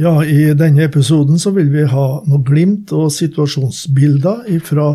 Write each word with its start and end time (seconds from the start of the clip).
Ja, 0.00 0.22
I 0.24 0.54
denne 0.56 0.86
episoden 0.86 1.36
så 1.36 1.50
vil 1.52 1.66
vi 1.74 1.82
ha 1.84 2.04
noe 2.24 2.40
glimt 2.46 2.88
og 2.96 3.10
situasjonsbilder 3.12 4.46
fra 4.64 4.94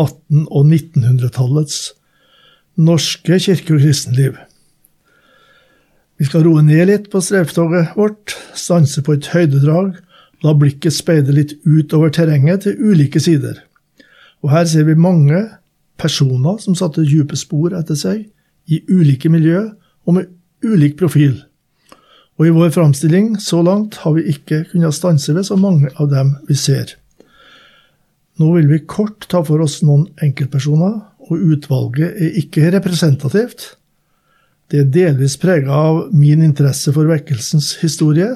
1800- 0.00 0.46
og 0.48 0.70
1900-tallets 0.70 1.76
norske 2.80 3.36
kirke- 3.44 3.74
og 3.76 3.82
kristenliv. 3.82 4.38
Vi 6.16 6.24
skal 6.30 6.46
roe 6.46 6.62
ned 6.64 6.86
litt 6.88 7.10
på 7.12 7.20
strevtoget 7.20 7.92
vårt, 7.98 8.38
stanse 8.56 9.02
på 9.04 9.18
et 9.18 9.28
høydedrag, 9.34 9.98
la 10.46 10.54
blikket 10.56 10.96
speide 10.96 11.34
litt 11.34 11.52
utover 11.66 12.08
terrenget 12.14 12.64
til 12.64 12.78
ulike 12.80 13.20
sider. 13.20 13.58
Og 14.40 14.54
her 14.54 14.64
ser 14.70 14.88
vi 14.88 14.96
mange 14.96 15.42
personer 16.00 16.56
som 16.62 16.78
satte 16.78 17.04
dype 17.04 17.36
spor 17.36 17.76
etter 17.76 17.98
seg, 17.98 18.24
i 18.64 18.80
ulike 18.88 19.28
miljø 19.28 19.66
og 20.06 20.16
med 20.16 20.32
ulik 20.64 20.96
profil. 20.96 21.36
Og 22.38 22.46
i 22.46 22.54
vår 22.54 22.70
framstilling 22.70 23.32
så 23.42 23.60
langt 23.66 23.98
har 24.04 24.14
vi 24.14 24.28
ikke 24.30 24.62
kunnet 24.70 24.94
stanse 24.94 25.34
ved 25.34 25.46
så 25.48 25.58
mange 25.58 25.90
av 25.98 26.10
dem 26.12 26.36
vi 26.46 26.54
ser. 26.58 26.94
Nå 28.38 28.52
vil 28.54 28.68
vi 28.70 28.84
kort 28.86 29.26
ta 29.30 29.42
for 29.42 29.64
oss 29.64 29.80
noen 29.82 30.06
enkeltpersoner, 30.22 31.00
og 31.28 31.42
utvalget 31.52 32.14
er 32.14 32.38
ikke 32.38 32.70
representativt. 32.72 33.72
Det 34.70 34.84
er 34.84 34.92
delvis 34.94 35.34
prega 35.40 35.74
av 35.74 36.00
min 36.14 36.44
interesse 36.46 36.94
for 36.94 37.10
vekkelsens 37.10 37.74
historie, 37.82 38.30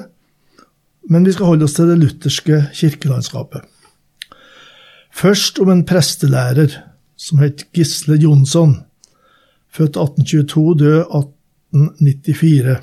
men 1.07 1.23
vi 1.23 1.33
skal 1.35 1.53
holde 1.53 1.67
oss 1.67 1.77
til 1.77 1.87
det 1.87 1.99
lutherske 2.01 2.59
kirkelandskapet. 2.75 3.63
Først 5.13 5.59
om 5.63 5.71
en 5.71 5.85
prestelærer 5.87 6.75
som 7.15 7.39
het 7.39 7.67
Gisle 7.75 8.17
Jonsson, 8.19 8.81
født 9.71 9.95
1822, 9.95 10.63
død 10.81 10.99
1894. 11.71 12.81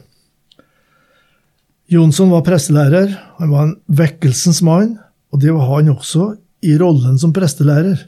Jonsson 1.91 2.30
var 2.30 2.44
prestelærer, 2.46 3.16
han 3.41 3.50
var 3.50 3.64
en 3.66 3.72
vekkelsens 3.91 4.60
mann, 4.62 4.92
og 5.34 5.41
det 5.42 5.50
var 5.50 5.66
han 5.72 5.91
også 5.91 6.36
i 6.62 6.77
rollen 6.78 7.16
som 7.19 7.33
prestelærer. 7.34 8.05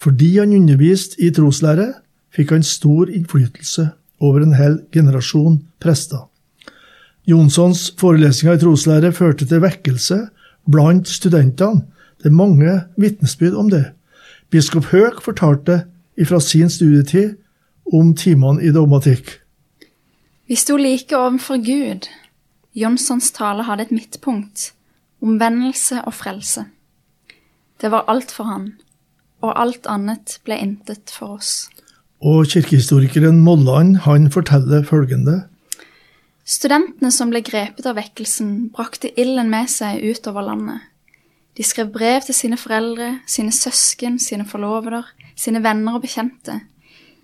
Fordi 0.00 0.38
han 0.38 0.54
underviste 0.56 1.20
i 1.20 1.28
troslære, 1.28 1.90
fikk 2.32 2.54
han 2.56 2.64
stor 2.64 3.12
innflytelse 3.12 3.90
over 4.24 4.40
en 4.40 4.56
hel 4.56 4.80
generasjon 4.96 5.60
prester. 5.80 6.24
Jonssons 7.28 7.90
forelesninger 8.00 8.56
i 8.56 8.64
troslære 8.64 9.12
førte 9.12 9.44
til 9.44 9.60
vekkelse 9.60 10.22
blant 10.64 11.08
studentene. 11.12 11.84
Det 12.16 12.32
er 12.32 12.40
mange 12.40 12.80
vitnesbyrd 12.96 13.60
om 13.60 13.68
det. 13.68 13.90
Biskop 14.48 14.88
Høek 14.88 15.20
fortalte 15.20 15.82
fra 16.24 16.40
sin 16.40 16.72
studietid 16.72 17.34
om 17.92 18.14
timene 18.16 18.64
i 18.64 18.72
dogmatikk. 18.72 19.42
Vi 20.48 20.56
sto 20.56 20.78
like 20.80 21.12
overfor 21.12 21.60
Gud. 21.60 22.08
Jonssons 22.76 23.30
tale 23.32 23.64
hadde 23.64 23.86
et 23.86 23.92
midtpunkt, 23.94 24.72
omvendelse 25.24 26.02
og 26.04 26.12
frelse. 26.12 26.66
Det 27.80 27.88
var 27.92 28.04
alt 28.12 28.32
for 28.32 28.48
han, 28.50 28.66
og 29.40 29.54
alt 29.56 29.88
annet 29.88 30.38
ble 30.44 30.58
intet 30.60 31.12
for 31.12 31.38
oss. 31.38 31.70
Og 32.20 32.48
kirkehistorikeren 32.52 33.40
Molland 33.44 34.02
han 34.04 34.28
forteller 34.32 34.84
følgende. 34.84 35.46
Studentene 36.46 37.10
som 37.12 37.32
ble 37.32 37.40
grepet 37.44 37.88
av 37.88 37.96
vekkelsen, 37.98 38.68
brakte 38.76 39.10
ilden 39.18 39.48
med 39.52 39.72
seg 39.72 40.04
utover 40.04 40.44
landet. 40.46 40.84
De 41.56 41.64
skrev 41.64 41.88
brev 41.92 42.20
til 42.26 42.36
sine 42.36 42.58
foreldre, 42.60 43.22
sine 43.26 43.52
søsken, 43.56 44.18
sine 44.20 44.44
forloveder, 44.44 45.08
sine 45.36 45.62
venner 45.64 45.96
og 45.96 46.04
bekjente. 46.04 46.60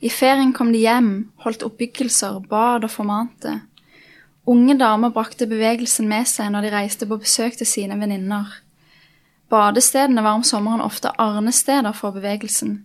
I 0.01 0.09
ferien 0.11 0.55
kom 0.57 0.73
de 0.73 0.81
hjem, 0.81 1.13
holdt 1.45 1.63
oppbyggelser, 1.63 2.41
bad 2.49 2.89
og 2.89 2.91
formante. 2.91 3.61
Unge 4.47 4.75
damer 4.79 5.13
brakte 5.15 5.47
bevegelsen 5.47 6.09
med 6.11 6.27
seg 6.27 6.51
når 6.51 6.67
de 6.67 6.71
reiste 6.75 7.07
på 7.07 7.21
besøk 7.23 7.55
til 7.59 7.69
sine 7.69 7.99
venninner. 8.01 8.49
Badestedene 9.53 10.25
var 10.25 10.39
om 10.39 10.43
sommeren 10.47 10.83
ofte 10.83 11.13
arnesteder 11.21 11.93
for 11.95 12.15
bevegelsen. 12.17 12.81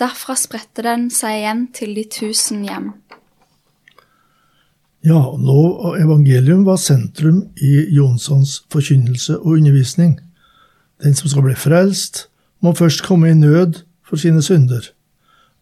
Derfra 0.00 0.36
spredte 0.36 0.84
den 0.84 1.08
seg 1.12 1.38
igjen 1.38 1.62
til 1.72 1.94
de 1.96 2.04
tusen 2.10 2.64
hjem. 2.66 2.90
Ja, 5.02 5.18
lov 5.18 5.80
og 5.82 5.96
evangelium 5.98 6.66
var 6.66 6.78
sentrum 6.78 7.40
i 7.56 7.72
Jonssons 7.96 8.60
forkynnelse 8.70 9.38
og 9.40 9.56
undervisning. 9.56 10.18
Den 11.02 11.16
som 11.18 11.30
skal 11.30 11.46
bli 11.46 11.56
frelst, 11.58 12.28
må 12.62 12.74
først 12.78 13.02
komme 13.02 13.30
i 13.30 13.34
nød 13.34 13.80
for 14.06 14.20
sine 14.20 14.42
synder. 14.42 14.92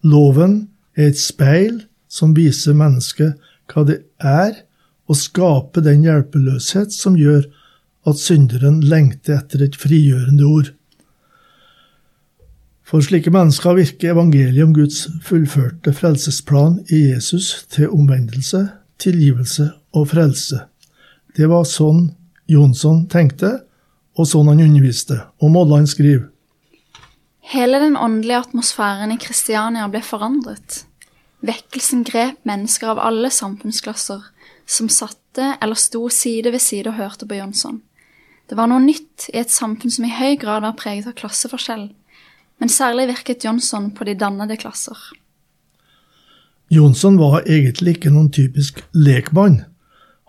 Loven 0.03 0.69
er 0.97 1.09
et 1.09 1.21
speil 1.21 1.87
som 2.09 2.35
viser 2.37 2.77
mennesket 2.77 3.39
hva 3.71 3.87
det 3.89 4.03
er, 4.19 4.67
og 5.11 5.19
skape 5.19 5.83
den 5.83 6.05
hjelpeløshet 6.07 6.95
som 6.95 7.17
gjør 7.19 7.49
at 8.09 8.21
synderen 8.21 8.79
lengter 8.87 9.41
etter 9.41 9.65
et 9.67 9.77
frigjørende 9.77 10.47
ord. 10.47 10.71
For 12.87 13.03
slike 13.05 13.31
mennesker 13.31 13.77
virker 13.79 14.15
evangeliet 14.15 14.67
om 14.67 14.73
Guds 14.75 15.05
fullførte 15.27 15.93
frelsesplan 15.95 16.81
i 16.91 17.05
Jesus 17.13 17.67
til 17.71 17.91
omvendelse, 17.91 18.65
tilgivelse 18.99 19.69
og 19.95 20.09
frelse. 20.11 20.65
Det 21.37 21.47
var 21.51 21.69
sånn 21.69 22.09
Jonsson 22.51 23.05
tenkte, 23.11 23.61
og 24.19 24.27
sånn 24.27 24.51
han 24.51 24.63
underviste. 24.65 25.21
Og 25.39 25.53
Molland 25.55 25.87
skriver. 25.91 26.27
Hele 27.51 27.79
den 27.83 27.97
åndelige 27.97 28.43
atmosfæren 28.43 29.15
i 29.15 29.19
Kristiania 29.23 29.87
ble 29.91 30.03
forandret. 30.03 30.85
Vekkelsen 31.47 32.03
grep 32.05 32.43
mennesker 32.49 32.91
av 32.93 33.01
alle 33.03 33.31
samfunnsklasser 33.33 34.27
som 34.71 34.89
satte 34.93 35.55
eller 35.61 35.79
sto 35.79 36.09
side 36.13 36.53
ved 36.53 36.63
side 36.63 36.91
og 36.91 36.99
hørte 37.01 37.27
på 37.27 37.39
Jonsson. 37.39 37.81
Det 38.51 38.59
var 38.59 38.71
noe 38.71 38.83
nytt 38.83 39.29
i 39.31 39.39
et 39.43 39.53
samfunn 39.53 39.93
som 39.95 40.07
i 40.07 40.15
høy 40.15 40.37
grad 40.41 40.65
var 40.65 40.79
preget 40.79 41.09
av 41.11 41.17
klasseforskjell, 41.19 41.89
men 42.61 42.73
særlig 42.73 43.09
virket 43.13 43.47
Jonsson 43.47 43.91
på 43.95 44.07
de 44.09 44.17
dannede 44.19 44.59
klasser. 44.61 44.99
Jonsson 46.71 47.19
var 47.19 47.43
egentlig 47.47 47.97
ikke 47.97 48.13
noen 48.15 48.31
typisk 48.35 48.83
lekmann. 48.95 49.65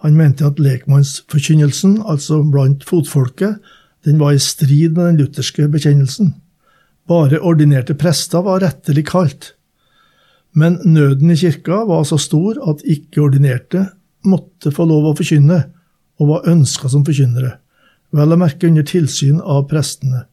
Han 0.02 0.18
mente 0.18 0.47
at 0.47 0.62
lekmannsforkynnelsen, 0.62 2.00
altså 2.02 2.40
blant 2.41 2.85
fotfolket, 2.88 3.59
den 4.06 4.18
var 4.18 4.34
i 4.34 4.41
strid 4.41 4.96
med 4.96 5.12
den 5.12 5.19
lutherske 5.22 5.68
bekjennelsen. 5.69 6.34
Bare 7.09 7.41
ordinerte 7.46 7.94
prester 7.94 8.41
var 8.46 8.63
rettelig 8.63 9.06
kalt. 9.12 9.52
Men 10.58 10.79
nøden 10.85 11.29
i 11.31 11.38
kirka 11.38 11.84
var 11.90 12.03
så 12.09 12.18
stor 12.18 12.58
at 12.69 12.81
ikke-ordinerte 12.85 13.85
måtte 14.28 14.74
få 14.74 14.86
lov 14.90 15.09
å 15.09 15.16
forkynne, 15.18 15.64
og 16.22 16.30
var 16.30 16.50
ønska 16.52 16.90
som 16.92 17.06
forkynnere, 17.06 17.56
vel 18.14 18.36
å 18.36 18.40
merke 18.40 18.70
under 18.70 18.86
tilsyn 18.86 19.40
av 19.42 19.66
prestene. 19.72 20.26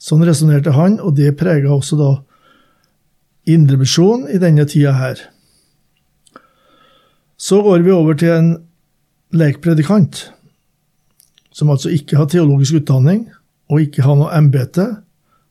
Sånn 0.00 0.24
resonnerte 0.26 0.74
han, 0.76 0.98
og 1.00 1.16
det 1.16 1.36
prega 1.40 1.72
også 1.72 1.96
da 1.96 2.10
indremisjonen 3.48 4.28
i 4.32 4.40
denne 4.42 4.66
tida 4.68 4.92
her. 4.98 5.20
Så 7.40 7.60
går 7.64 7.84
vi 7.84 7.92
over 7.92 8.16
til 8.18 8.32
en 8.34 8.50
lekpredikant, 9.34 10.28
som 11.54 11.70
altså 11.70 11.92
ikke 11.94 12.18
har 12.18 12.28
teologisk 12.30 12.80
utdanning 12.80 13.26
og 13.70 13.84
ikke 13.84 14.04
har 14.04 14.18
noe 14.18 14.32
embete. 14.36 14.86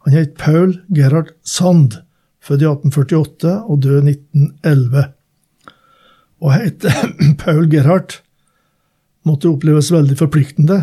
Han 0.06 0.16
het 0.16 0.36
Paul 0.40 0.75
Gerhard 0.94 1.34
Sand, 1.48 2.00
født 2.44 2.66
i 2.66 2.70
1848 2.70 3.54
og 3.72 3.84
død 3.86 4.10
1911. 4.12 5.06
Å 6.44 6.51
hete 6.51 6.92
Paul 7.44 7.69
Gerhard 7.72 8.18
måtte 9.24 9.48
oppleves 9.48 9.92
veldig 9.94 10.18
forpliktende. 10.19 10.81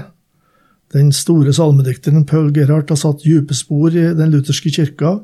Den 0.95 1.13
store 1.15 1.53
salmedikteren 1.55 2.25
Paul 2.27 2.49
Gerhard 2.57 2.89
har 2.91 2.99
satt 2.99 3.27
dype 3.27 3.55
spor 3.55 3.93
i 3.93 4.09
den 4.17 4.33
lutherske 4.33 4.73
kirka, 4.73 5.19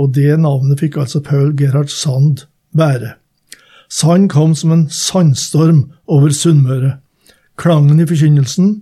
og 0.00 0.14
det 0.16 0.38
navnet 0.40 0.80
fikk 0.80 0.96
altså 1.02 1.20
Paul 1.22 1.52
Gerhard 1.58 1.92
Sand 1.92 2.46
bære. 2.72 3.18
Sand 3.92 4.30
kom 4.32 4.54
som 4.56 4.72
en 4.72 4.86
sandstorm 4.88 5.84
over 6.08 6.32
Sunnmøre. 6.32 6.96
Klangen 7.60 8.00
i 8.00 8.08
forkynnelsen 8.08 8.78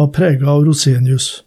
var 0.00 0.14
prega 0.16 0.48
av 0.48 0.64
Rosenius. 0.64 1.42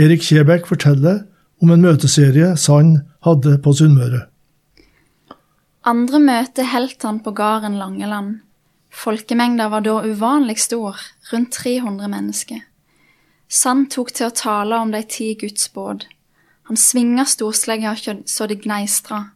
Erik 0.00 0.24
Kjebekk 0.24 0.64
forteller 0.70 1.26
om 1.60 1.74
en 1.74 1.84
møteserie 1.84 2.54
Sand 2.56 3.02
hadde 3.28 3.58
på 3.60 3.76
Sunnmøre. 3.76 4.31
Andre 5.82 6.18
møte 6.22 6.62
helt 6.70 7.02
han 7.02 7.18
på 7.24 7.32
gården 7.34 7.74
Langeland. 7.74 8.36
Folkemengda 8.94 9.66
var 9.72 9.82
da 9.82 9.96
uvanlig 10.06 10.60
stor, 10.62 10.98
rundt 11.32 11.56
300 11.58 12.08
mennesker. 12.12 12.60
Sand 13.50 13.88
tok 13.90 14.12
til 14.14 14.28
å 14.28 14.36
tale 14.36 14.78
om 14.78 14.92
de 14.94 15.00
ti 15.02 15.32
Guds 15.40 15.66
båd. 15.74 16.04
Han 16.70 16.78
svinga 16.78 17.24
storslegga 17.26 17.96
så 18.30 18.46
det 18.46 18.60
gneistra. 18.62 19.32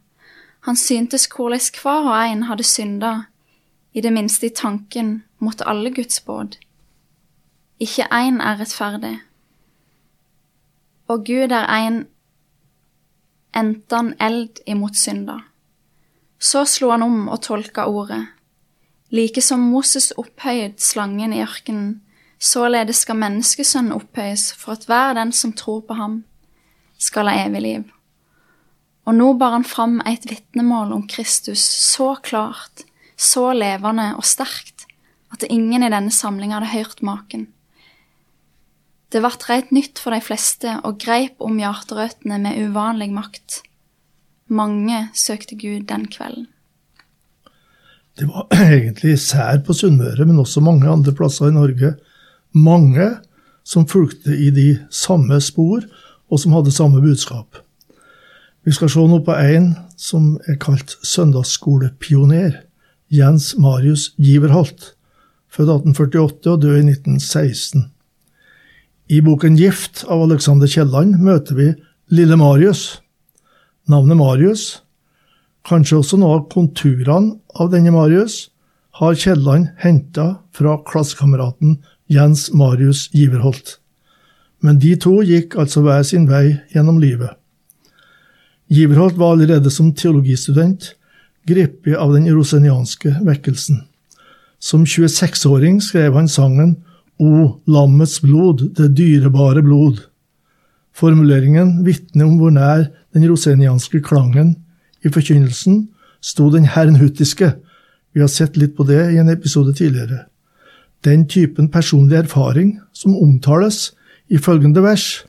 Han 0.63 0.79
syntes 0.79 1.27
hvordan 1.27 1.67
hver 1.81 2.07
og 2.07 2.15
en 2.15 2.47
hadde 2.47 2.63
synda, 2.63 3.11
i 3.91 4.01
det 4.01 4.13
minste 4.13 4.47
i 4.47 4.55
tanken 4.55 5.23
mot 5.39 5.61
alle 5.67 5.91
Guds 5.91 6.21
båd. 6.23 6.55
Ikke 7.79 8.07
én 8.07 8.39
er 8.39 8.59
rettferdig. 8.61 9.17
Og 11.11 11.25
Gud 11.27 11.51
er 11.51 11.67
en 11.75 12.05
enten 13.53 14.15
eld 14.21 14.63
imot 14.65 14.95
synda. 14.95 15.41
Så 16.39 16.65
slo 16.69 16.91
han 16.93 17.03
om 17.05 17.27
og 17.27 17.41
tolka 17.45 17.87
ordet. 17.89 18.23
Like 19.09 19.41
som 19.41 19.63
Moses 19.71 20.11
opphøyet 20.19 20.81
slangen 20.83 21.33
i 21.33 21.41
ørkenen, 21.41 22.01
således 22.39 23.05
skal 23.05 23.17
menneskesønnen 23.17 23.95
opphøyes 23.95 24.51
for 24.53 24.75
at 24.75 24.85
hver 24.85 25.15
den 25.17 25.31
som 25.33 25.53
tror 25.57 25.81
på 25.87 25.97
ham, 25.97 26.23
skal 26.97 27.29
ha 27.29 27.45
evig 27.47 27.61
liv. 27.63 27.85
Og 29.07 29.15
nå 29.15 29.31
bar 29.39 29.55
han 29.55 29.65
fram 29.65 30.01
et 30.05 30.25
vitnemål 30.27 30.91
om 30.93 31.05
Kristus 31.07 31.63
så 31.63 32.15
klart, 32.21 32.83
så 33.15 33.53
levende 33.55 34.11
og 34.17 34.25
sterkt, 34.27 34.83
at 35.31 35.45
ingen 35.49 35.85
i 35.85 35.91
denne 35.91 36.11
samlinga 36.11 36.59
hadde 36.59 36.73
hørt 36.73 37.01
maken. 37.01 37.47
Det 39.07 39.23
vart 39.23 39.47
reit 39.47 39.71
nytt 39.71 40.01
for 40.03 40.11
de 40.11 40.19
fleste 40.19 40.73
og 40.83 40.99
greip 40.99 41.39
om 41.43 41.55
hjerterøttene 41.61 42.41
med 42.43 42.59
uvanlig 42.67 43.07
makt. 43.15 43.61
Mange 44.47 45.09
søkte 45.13 45.55
Gud 45.55 45.87
den 45.89 46.07
kvelden. 46.07 46.47
Det 48.19 48.27
var 48.27 48.47
egentlig 48.79 49.19
sær 49.19 49.61
på 49.65 49.73
Sunnmøre, 49.73 50.25
men 50.25 50.39
også 50.39 50.63
mange 50.63 50.89
andre 50.89 51.13
plasser 51.13 51.49
i 51.49 51.55
Norge. 51.55 51.93
Mange 52.53 53.09
som 53.67 53.87
fulgte 53.87 54.33
i 54.33 54.49
de 54.49 54.69
samme 54.89 55.41
spor, 55.41 55.83
og 56.31 56.39
som 56.39 56.55
hadde 56.55 56.71
samme 56.71 57.01
budskap. 57.01 57.59
Vi 58.65 58.73
skal 58.75 58.89
se 58.91 59.03
nå 59.07 59.19
på 59.23 59.35
en 59.35 59.75
som 59.99 60.33
er 60.47 60.57
kalt 60.59 60.97
søndagsskolepioner. 61.03 62.63
Jens 63.07 63.53
Marius 63.55 64.09
Giverholt. 64.19 64.93
Født 65.47 65.69
1848 65.71 66.51
og 66.51 66.61
død 66.61 66.75
i 66.75 66.89
1916. 66.91 67.85
I 69.07 69.21
boken 69.23 69.55
Gift 69.55 70.03
av 70.11 70.25
Alexander 70.25 70.67
Kielland 70.67 71.15
møter 71.23 71.55
vi 71.55 71.69
lille 72.11 72.35
Marius. 72.35 72.99
Navnet 73.87 74.19
Marius, 74.19 74.63
kanskje 75.67 76.01
også 76.01 76.17
noe 76.19 76.41
av 76.41 76.47
konturene 76.51 77.37
av 77.55 77.71
denne 77.71 77.93
Marius, 77.95 78.49
har 78.99 79.15
Kielland 79.15 79.69
henta 79.79 80.41
fra 80.55 80.75
klassekameraten 80.87 81.77
Jens 82.11 82.49
Marius 82.51 83.07
Giverholt. 83.13 83.77
Men 84.59 84.79
de 84.81 84.95
to 84.99 85.21
gikk 85.23 85.55
altså 85.61 85.83
hver 85.85 86.03
sin 86.07 86.25
vei 86.27 86.57
gjennom 86.73 86.99
livet. 86.99 87.31
Giverholt 88.67 89.15
var 89.15 89.37
allerede 89.37 89.71
som 89.71 89.93
teologistudent 89.95 90.91
grepet 91.47 91.95
av 91.95 92.11
den 92.15 92.27
rosenianske 92.27 93.13
vekkelsen. 93.23 93.85
Som 94.59 94.83
26-åring 94.83 95.79
skrev 95.85 96.17
han 96.17 96.27
sangen 96.27 96.75
o 97.21 97.61
lammets 97.69 98.19
blod, 98.21 98.65
det 98.75 98.91
dyrebare 98.97 99.63
blod. 99.63 100.01
Formuleringen 100.97 101.83
vitner 101.85 102.25
om 102.25 102.39
hvor 102.39 102.53
nær 102.53 102.87
den 103.13 103.27
rosenianske 103.29 104.01
klangen 104.05 104.55
i 105.05 105.11
forkynnelsen 105.13 105.83
sto 106.25 106.49
den 106.53 106.65
herrenhuttiske. 106.73 107.51
Vi 108.13 108.23
har 108.23 108.31
sett 108.33 108.57
litt 108.57 108.73
på 108.77 108.85
det 108.87 109.03
i 109.13 109.19
en 109.21 109.29
episode 109.29 109.75
tidligere. 109.77 110.25
Den 111.05 111.27
typen 111.29 111.69
personlig 111.69 112.17
erfaring 112.17 112.79
som 112.93 113.15
omtales 113.15 113.91
i 114.27 114.41
følgende 114.41 114.81
vers, 114.83 115.25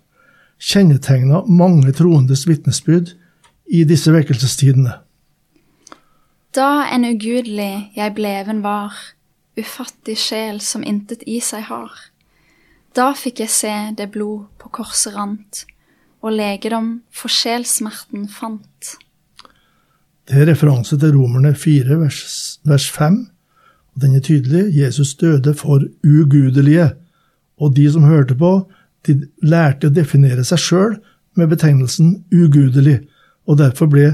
kjennetegna 0.59 1.45
mange 1.47 1.93
troendes 1.93 2.47
vitnesbyrd 2.49 3.13
i 3.69 3.85
disse 3.85 4.13
vekkelsestidene. 4.15 4.97
Da 6.57 6.89
en 6.89 7.05
ugudelig 7.05 7.91
jeg 7.95 8.15
bleven 8.17 8.65
var, 8.65 8.97
ufattig 9.59 10.17
sjel 10.17 10.63
som 10.65 10.83
intet 10.83 11.23
i 11.29 11.43
seg 11.45 11.69
har. 11.69 11.93
Da 12.97 13.13
fikk 13.17 13.43
jeg 13.45 13.53
se 13.53 13.75
det 13.97 14.11
blod 14.15 14.47
på 14.61 14.71
korset 14.81 15.15
rant, 15.17 15.65
og 16.25 16.35
legedom 16.35 16.99
for 17.15 17.31
sjelsmerten 17.31 18.27
fant. 18.33 18.97
Det 20.29 20.43
er 20.43 20.51
referanse 20.51 20.99
til 21.01 21.15
Romerne 21.17 21.55
4, 21.57 21.99
vers, 22.01 22.59
vers 22.69 22.89
5, 22.93 23.21
og 23.95 24.03
den 24.03 24.17
er 24.19 24.25
tydelig. 24.25 24.67
Jesus 24.77 25.15
døde 25.17 25.55
for 25.57 25.85
ugudelige, 26.05 26.91
og 27.59 27.77
de 27.77 27.87
som 27.93 28.05
hørte 28.05 28.37
på, 28.39 28.53
de 29.07 29.15
lærte 29.43 29.89
å 29.89 29.95
definere 29.95 30.45
seg 30.45 30.61
sjøl 30.61 30.99
med 31.39 31.49
betegnelsen 31.53 32.25
ugudelig, 32.35 33.01
og 33.49 33.61
derfor 33.63 33.89
ble 33.89 34.11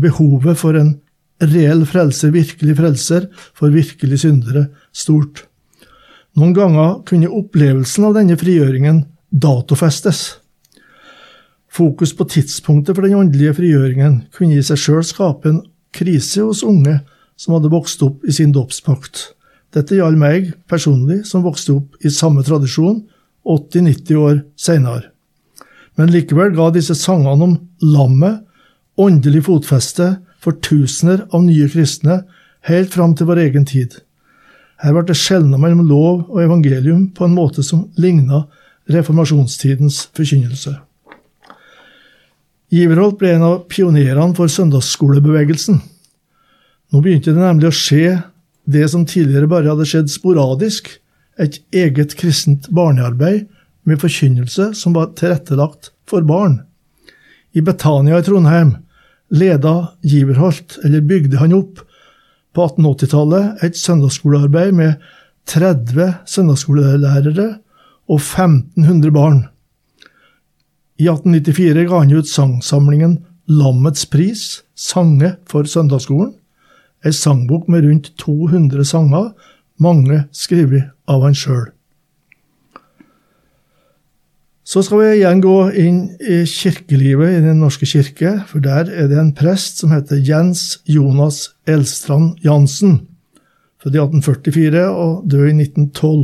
behovet 0.00 0.60
for 0.60 0.78
en 0.78 0.98
reell 1.40 1.86
frelser, 1.88 2.30
virkelig 2.36 2.76
frelser, 2.78 3.26
for 3.56 3.72
virkelig 3.74 4.20
syndere 4.22 4.68
stort. 4.92 5.46
Noen 6.38 6.54
ganger 6.54 7.00
kunne 7.08 7.30
opplevelsen 7.40 8.06
av 8.06 8.14
denne 8.18 8.36
frigjøringen 8.38 9.02
datofestes. 9.30 10.20
Fokus 11.70 12.12
på 12.18 12.26
tidspunktet 12.30 12.96
for 12.96 13.06
den 13.06 13.18
åndelige 13.18 13.56
frigjøringen 13.58 14.24
kunne 14.34 14.58
i 14.58 14.66
seg 14.66 14.78
sjøl 14.78 15.04
skape 15.06 15.50
en 15.50 15.60
krise 15.94 16.42
hos 16.42 16.64
unge 16.66 17.00
som 17.38 17.56
hadde 17.56 17.70
vokst 17.72 18.02
opp 18.06 18.26
i 18.26 18.34
sin 18.34 18.52
dåpspakt. 18.54 19.30
Dette 19.74 19.96
gjaldt 19.96 20.18
meg 20.18 20.50
personlig, 20.70 21.22
som 21.26 21.44
vokste 21.46 21.78
opp 21.78 22.04
i 22.04 22.10
samme 22.10 22.42
tradisjon 22.46 23.04
80-90 23.46 24.18
år 24.18 24.40
seinere. 24.58 25.12
Men 25.98 26.10
likevel 26.10 26.54
ga 26.56 26.70
disse 26.74 26.96
sangene 26.98 27.46
om 27.46 27.56
lammet 27.82 28.42
åndelig 29.00 29.46
fotfeste 29.46 30.12
for 30.42 30.58
tusener 30.64 31.24
av 31.30 31.44
nye 31.46 31.68
kristne 31.70 32.22
helt 32.68 32.92
fram 32.94 33.14
til 33.16 33.30
vår 33.30 33.44
egen 33.46 33.66
tid. 33.68 33.94
Her 34.80 34.94
ble 34.96 35.04
det 35.10 35.18
skjelna 35.18 35.58
mellom 35.60 35.84
lov 35.88 36.22
og 36.30 36.40
evangelium 36.44 37.10
på 37.16 37.26
en 37.26 37.36
måte 37.36 37.64
som 37.66 37.88
ligna 38.00 38.46
reformasjonstidens 38.90 40.06
forkynnelse. 40.16 40.72
Giverholt 42.70 43.18
ble 43.18 43.34
en 43.34 43.44
av 43.46 43.56
pionerene 43.70 44.36
for 44.38 44.50
søndagsskolebevegelsen. 44.50 45.80
Nå 46.90 47.02
begynte 47.02 47.34
det 47.34 47.42
nemlig 47.42 47.68
å 47.70 47.76
skje 47.76 48.20
det 48.70 48.86
som 48.92 49.06
tidligere 49.08 49.50
bare 49.50 49.72
hadde 49.72 49.88
skjedd 49.88 50.10
sporadisk, 50.12 50.88
et 51.40 51.56
eget 51.72 52.14
kristent 52.20 52.68
barnearbeid 52.74 53.46
med 53.88 54.00
forkynnelse 54.02 54.70
som 54.76 54.94
var 54.96 55.14
tilrettelagt 55.18 55.90
for 56.08 56.26
barn. 56.26 56.60
I 57.56 57.62
Betania 57.64 58.20
i 58.20 58.24
Trondheim 58.26 58.74
leda 59.30 59.94
Giverholt, 60.06 60.78
eller 60.84 61.00
bygde 61.06 61.40
han 61.40 61.54
opp, 61.56 61.80
på 62.54 62.66
1880-tallet 62.66 63.64
et 63.66 63.78
søndagsskolearbeid 63.78 64.74
med 64.76 65.08
30 65.50 66.12
søndagsskolelærere 66.26 67.48
og 68.10 68.18
1500 68.18 69.14
barn. 69.14 69.40
I 71.00 71.08
1894 71.08 71.86
ga 71.88 72.02
han 72.02 72.12
ut 72.12 72.28
sangsamlingen 72.28 73.18
Lammets 73.50 74.04
pris, 74.06 74.62
sange 74.78 75.32
for 75.50 75.66
søndagsskolen, 75.66 76.34
ei 77.02 77.10
sangbok 77.16 77.66
med 77.72 77.86
rundt 77.86 78.12
200 78.20 78.84
sanger, 78.86 79.32
mange 79.80 80.24
skrevet 80.36 80.92
av 81.08 81.24
han 81.24 81.34
sjøl. 81.34 81.70
Så 84.70 84.84
skal 84.86 85.00
vi 85.00 85.06
igjen 85.16 85.40
gå 85.42 85.54
inn 85.82 85.96
i 86.22 86.44
kirkelivet 86.46 87.32
i 87.34 87.38
Den 87.42 87.58
norske 87.58 87.88
kirke, 87.90 88.36
for 88.46 88.62
der 88.62 88.86
er 88.86 89.08
det 89.10 89.16
en 89.18 89.32
prest 89.34 89.80
som 89.82 89.90
heter 89.90 90.20
Jens 90.22 90.78
Jonas 90.86 91.48
Elstrand 91.66 92.38
Jansen. 92.44 93.00
Født 93.82 93.96
i 93.96 94.02
1844 94.04 94.84
og 94.92 95.24
død 95.26 95.48
i 95.48 95.56
1912. 95.64 96.22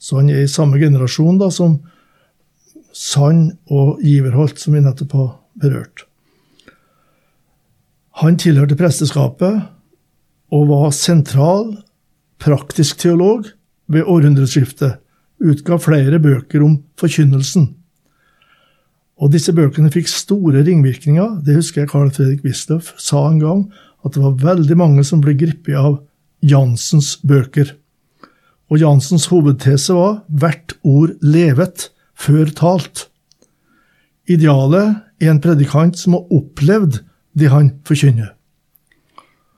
Så 0.00 0.16
han 0.16 0.32
er 0.32 0.46
i 0.46 0.48
samme 0.48 0.80
generasjon 0.80 1.36
da 1.42 1.50
som 1.52 1.76
Sand 2.94 3.52
og 3.68 4.00
Giverholt, 4.00 4.56
som 4.56 4.78
vi 4.78 4.80
nettopp 4.80 5.12
har 5.18 5.30
berørt. 5.60 6.06
Han 8.24 8.40
tilhørte 8.40 8.80
presteskapet 8.80 9.60
og 10.54 10.68
var 10.72 10.92
sentral, 10.96 11.74
praktisk 12.40 13.04
teolog 13.04 13.50
ved 13.92 14.08
århundreskiftet 14.08 15.03
utga 15.44 15.78
flere 15.78 16.20
bøker 16.22 16.64
om 16.64 16.78
forkynnelsen. 17.00 17.70
Og 19.22 19.30
disse 19.30 19.54
bøkene 19.54 19.92
fikk 19.94 20.10
store 20.10 20.64
ringvirkninger. 20.66 21.40
Det 21.46 21.58
husker 21.60 21.84
jeg 21.84 21.92
Carl 21.92 22.10
Fredrik 22.10 22.42
Wisløff 22.46 22.92
sa 22.98 23.28
en 23.28 23.40
gang, 23.42 23.64
at 24.04 24.16
det 24.16 24.24
var 24.24 24.40
veldig 24.42 24.76
mange 24.76 25.04
som 25.06 25.22
ble 25.22 25.36
gripet 25.38 25.78
av 25.78 26.00
Jansens 26.44 27.14
bøker. 27.24 27.70
Og 28.72 28.80
Jansens 28.80 29.28
hovedtese 29.30 29.94
var 29.94 30.24
'hvert 30.28 30.74
ord 30.82 31.14
levet, 31.22 31.90
før 32.14 32.50
talt'. 32.50 33.08
Idealet 34.26 35.02
er 35.20 35.30
en 35.30 35.40
predikant 35.40 35.98
som 35.98 36.12
har 36.12 36.32
opplevd 36.32 37.02
det 37.38 37.50
han 37.50 37.72
forkynner. 37.84 38.34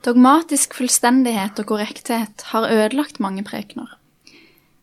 Dogmatisk 0.07 0.75
fullstendighet 0.75 1.59
og 1.59 1.67
korrekthet 1.67 2.43
har 2.53 2.69
ødelagt 2.71 3.21
mange 3.21 3.45
prekener. 3.45 3.99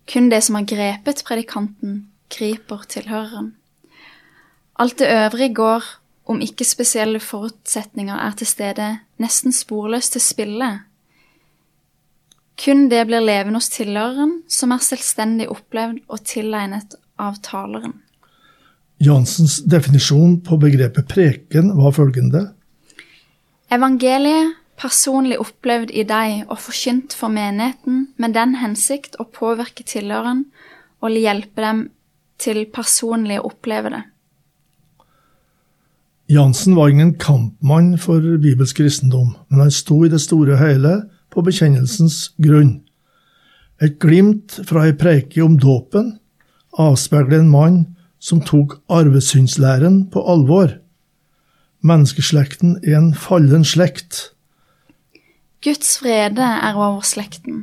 Kun 0.09 0.29
det 0.29 0.41
som 0.43 0.55
har 0.59 0.67
grepet 0.67 1.23
predikanten, 1.25 2.07
griper 2.33 2.83
tilhøreren. 2.89 3.53
Alt 4.79 4.99
det 4.99 5.11
øvrige 5.11 5.53
går, 5.53 5.83
om 6.25 6.41
ikke 6.41 6.65
spesielle 6.65 7.19
forutsetninger 7.19 8.15
er 8.15 8.31
til 8.39 8.47
stede, 8.47 8.89
nesten 9.19 9.53
sporløst 9.53 10.15
til 10.15 10.23
spille. 10.23 10.71
Kun 12.63 12.87
det 12.89 13.05
blir 13.09 13.23
levende 13.23 13.59
hos 13.59 13.69
tilhøreren, 13.73 14.41
som 14.49 14.71
er 14.71 14.83
selvstendig 14.83 15.49
opplevd 15.51 16.03
og 16.07 16.23
tilegnet 16.25 16.95
av 17.19 17.39
taleren. 17.43 17.99
Jansens 19.03 19.59
definisjon 19.67 20.37
på 20.45 20.57
begrepet 20.61 21.09
preken 21.09 21.73
var 21.75 21.95
følgende. 21.95 22.45
Evangeliet 23.73 24.53
personlig 24.79 25.39
opplevd 25.41 25.91
i 25.93 26.05
deg 26.07 26.47
og 26.47 26.59
forkynt 26.63 27.15
for 27.17 27.33
menigheten 27.33 28.07
med 28.21 28.35
den 28.37 28.57
hensikt 28.61 29.17
å 29.21 29.27
påvirke 29.29 29.85
tilhøreren 29.87 30.47
og 31.03 31.19
hjelpe 31.19 31.61
dem 31.61 31.83
til 32.41 32.65
personlig 32.73 33.39
å 33.39 33.51
oppleve 33.51 33.93
det. 33.93 34.03
Jansen 36.31 36.75
var 36.75 36.89
ingen 36.89 37.13
kampmann 37.19 37.97
for 38.01 38.23
bibelsk 38.41 38.79
kristendom, 38.79 39.35
men 39.49 39.65
han 39.65 39.73
sto 39.75 39.99
i 40.05 40.11
det 40.11 40.21
store 40.23 40.55
og 40.55 40.63
hele 40.63 40.93
på 41.33 41.43
bekjennelsens 41.45 42.31
grunn. 42.41 42.79
Et 43.83 43.99
glimt 43.99 44.55
fra 44.65 44.87
ei 44.87 44.95
preike 44.97 45.43
om 45.43 45.57
dåpen 45.59 46.13
avspeiler 46.79 47.41
en 47.41 47.51
mann 47.51 47.81
som 48.23 48.41
tok 48.41 48.79
arvesynslæren 48.89 50.07
på 50.13 50.23
alvor. 50.29 50.77
Menneskeslekten 51.83 52.77
er 52.87 52.97
en 52.97 53.11
fallen 53.13 53.65
slekt. 53.67 54.32
Guds 55.63 55.97
frede 56.01 56.43
er 56.43 56.75
over 56.75 57.05
slekten. 57.07 57.61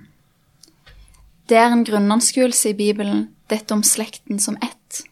Det 1.49 1.59
er 1.61 1.69
en 1.69 1.83
grunnanskuelse 1.85 2.71
i 2.71 2.76
Bibelen, 2.78 3.26
dette 3.52 3.75
om 3.76 3.83
slekten 3.85 4.38
som 4.40 4.54
ett. 4.64 5.02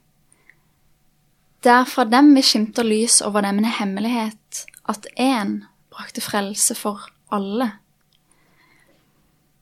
Det 1.60 1.68
er 1.68 1.84
fra 1.84 2.06
dem 2.08 2.30
vi 2.32 2.40
skimter 2.46 2.86
lys 2.88 3.18
over 3.26 3.44
dem 3.44 3.58
en 3.60 3.66
hemmelighet, 3.68 4.62
at 4.88 5.04
én 5.20 5.66
brakte 5.92 6.24
frelse 6.24 6.72
for 6.78 7.10
alle. 7.28 7.66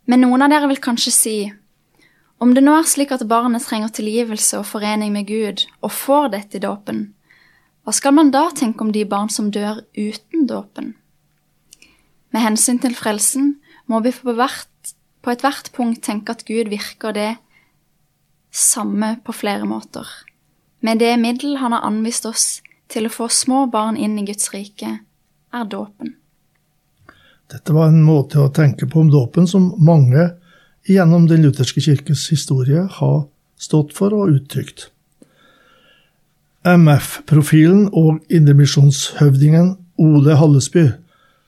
Men 0.07 0.23
noen 0.23 0.45
av 0.47 0.53
dere 0.53 0.69
vil 0.71 0.79
kanskje 0.85 1.15
si, 1.17 1.37
om 2.39 2.53
det 2.55 2.63
nå 2.63 2.77
er 2.79 2.87
slik 2.87 3.11
at 3.17 3.25
barnet 3.27 3.67
trenger 3.67 3.91
tilgivelse 3.97 4.61
og 4.61 4.69
forening 4.71 5.11
med 5.17 5.27
Gud, 5.27 5.65
og 5.83 5.91
får 5.91 6.31
dette 6.37 6.61
i 6.61 6.63
dåpen, 6.63 7.09
hva 7.83 7.97
skal 7.97 8.15
man 8.15 8.31
da 8.31 8.45
tenke 8.55 8.87
om 8.87 8.95
de 8.95 9.03
barn 9.03 9.35
som 9.35 9.51
dør 9.51 9.83
uten 9.99 10.47
dåpen? 10.47 10.95
Med 12.35 12.43
hensyn 12.43 12.81
til 12.83 12.95
frelsen 12.99 13.57
må 13.87 14.01
vi 14.05 14.13
på, 14.13 14.35
hvert, 14.35 14.93
på 15.23 15.33
ethvert 15.35 15.71
punkt 15.77 16.03
tenke 16.07 16.35
at 16.35 16.45
Gud 16.49 16.71
virker 16.73 17.15
det 17.17 17.33
samme 18.51 19.17
på 19.25 19.35
flere 19.37 19.67
måter, 19.69 20.07
med 20.81 21.01
det 21.03 21.17
middel 21.21 21.59
han 21.61 21.75
har 21.75 21.85
anvist 21.85 22.27
oss 22.29 22.47
til 22.89 23.09
å 23.09 23.13
få 23.13 23.29
små 23.33 23.67
barn 23.71 23.99
inn 23.99 24.17
i 24.19 24.25
Guds 24.27 24.53
rike, 24.55 24.99
er 25.53 25.69
dåpen. 25.71 26.15
Dette 27.51 27.75
var 27.75 27.91
en 27.91 28.03
måte 28.03 28.41
å 28.43 28.51
tenke 28.51 28.89
på 28.91 29.05
om 29.05 29.11
dåpen 29.11 29.47
som 29.47 29.73
mange 29.79 30.33
gjennom 30.87 31.27
Den 31.27 31.43
lutherske 31.47 31.83
kirkes 31.83 32.29
historie 32.31 32.85
har 32.99 33.17
stått 33.59 33.95
for 33.97 34.15
og 34.15 34.35
uttrykt. 34.35 34.89
MF-profilen 36.67 37.89
og 37.95 38.23
indremisjonshøvdingen 38.31 39.77
Ole 40.03 40.35
Hallesby, 40.39 40.89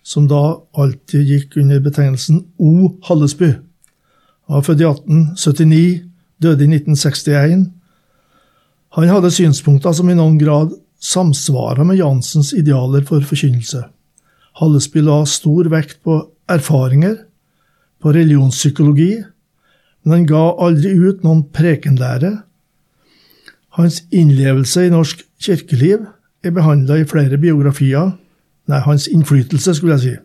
som 0.09 0.29
da 0.29 0.59
alltid 0.79 1.29
gikk 1.29 1.57
under 1.61 1.83
betegnelsen 1.85 2.47
O. 2.57 2.95
Hallesby, 3.09 3.59
Han 4.49 4.57
var 4.57 4.65
født 4.65 4.81
i 4.81 4.87
1879, 4.89 6.05
døde 6.41 6.65
i 6.65 6.69
1961. 6.73 7.67
Han 8.97 9.11
hadde 9.13 9.31
synspunkter 9.31 9.93
som 9.93 10.09
i 10.09 10.17
noen 10.17 10.39
grad 10.41 10.73
samsvara 11.05 11.85
med 11.85 11.99
Jansens 12.01 12.55
idealer 12.57 13.05
for 13.05 13.21
forkynnelse. 13.21 13.83
Hallesby 14.57 15.03
la 15.05 15.21
stor 15.29 15.69
vekt 15.69 16.01
på 16.03 16.17
erfaringer, 16.49 17.19
på 18.01 18.15
religionspsykologi, 18.15 19.19
men 20.07 20.15
han 20.15 20.27
ga 20.31 20.45
aldri 20.65 20.95
ut 20.97 21.21
noen 21.27 21.45
prekenlære. 21.53 22.33
Hans 23.77 24.01
innlevelse 24.09 24.87
i 24.87 24.95
norsk 24.95 25.27
kirkeliv 25.45 26.07
er 26.41 26.57
behandla 26.57 27.03
i 27.03 27.07
flere 27.11 27.37
biografier, 27.37 28.15
nei, 28.69 28.81
hans 28.85 29.09
innflytelse, 29.11 29.75
skulle 29.75 29.99
jeg 29.99 30.05
si, 30.05 30.17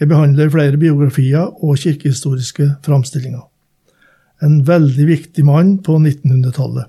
Jeg 0.00 0.08
behandler 0.08 0.50
flere 0.50 0.78
biografier 0.80 1.52
og 1.62 1.76
kirkehistoriske 1.78 2.64
framstillinger. 2.82 3.44
En 4.42 4.66
veldig 4.66 5.04
viktig 5.06 5.44
mann 5.46 5.76
på 5.78 5.94
1900-tallet. 6.00 6.88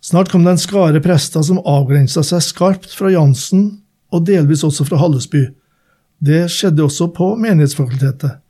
Snart 0.00 0.30
kom 0.32 0.46
det 0.46 0.54
en 0.54 0.62
skare 0.62 1.02
prester 1.04 1.44
som 1.44 1.60
avgrensa 1.68 2.24
seg 2.24 2.40
skarpt 2.46 2.94
fra 2.96 3.10
Jansen, 3.12 3.82
og 4.10 4.24
delvis 4.26 4.64
også 4.64 4.86
fra 4.88 5.02
Hallesby. 5.02 5.44
Det 6.18 6.46
skjedde 6.50 6.86
også 6.86 7.10
på 7.12 7.34
Menighetsfakultetet. 7.36 8.40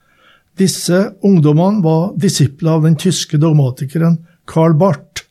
Disse 0.58 0.98
ungdommene 1.24 1.82
var 1.84 2.12
disipler 2.20 2.76
av 2.76 2.86
den 2.86 2.96
tyske 3.00 3.40
dogmatikeren 3.40 4.20
Karl 4.48 4.76
Barth, 4.78 5.24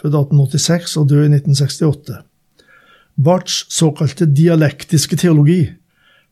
født 0.00 0.14
1886 0.14 0.96
og 1.00 1.10
død 1.10 1.26
i 1.26 1.32
1968. 1.40 2.22
Barths 3.14 3.64
såkalte 3.70 4.26
dialektiske 4.26 5.16
teologi 5.20 5.68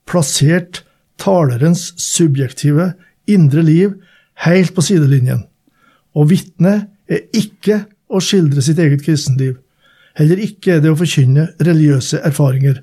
plassert 0.09 0.83
talerens 1.23 1.93
subjektive, 2.01 2.93
indre 3.31 3.63
liv 3.63 3.93
helt 4.43 4.75
på 4.75 4.83
sidelinjen, 4.83 5.45
og 6.19 6.33
vitnet 6.33 6.89
er 7.07 7.29
ikke 7.37 7.85
å 8.13 8.21
skildre 8.23 8.65
sitt 8.65 8.81
eget 8.83 9.05
kristenliv. 9.07 9.59
Heller 10.19 10.41
ikke 10.43 10.77
er 10.77 10.83
det 10.83 10.91
å 10.93 10.99
forkynne 10.99 11.53
religiøse 11.63 12.21
erfaringer. 12.27 12.83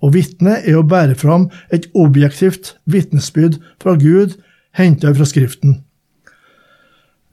Og 0.00 0.14
vitnet 0.14 0.64
er 0.68 0.78
å 0.78 0.86
bære 0.86 1.16
fram 1.18 1.50
et 1.74 1.90
objektivt 1.98 2.74
vitnesbyrd 2.88 3.58
fra 3.82 3.98
Gud 4.00 4.38
henta 4.78 5.12
fra 5.12 5.26
Skriften. 5.28 5.82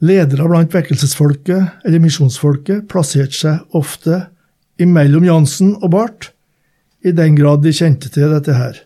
Ledere 0.04 0.46
blant 0.50 0.74
vekkelsesfolket 0.74 1.86
eller 1.88 2.02
misjonsfolket 2.02 2.84
plasserte 2.90 3.34
seg 3.34 3.78
ofte 3.78 4.26
imellom 4.80 5.26
Jansen 5.26 5.74
og 5.82 5.90
Barth, 5.94 6.32
i 7.06 7.12
den 7.14 7.36
grad 7.38 7.62
de 7.62 7.72
kjente 7.74 8.10
til 8.10 8.30
dette 8.32 8.54
her. 8.54 8.80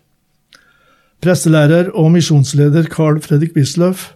Prestelærer 1.22 1.92
og 1.96 2.10
misjonsleder 2.12 2.88
Carl 2.92 3.20
Fredrik 3.24 3.54
Bisløff, 3.54 4.10